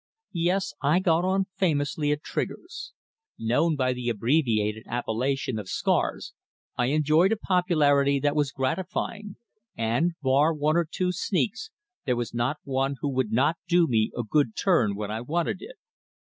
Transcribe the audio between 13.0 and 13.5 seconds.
who would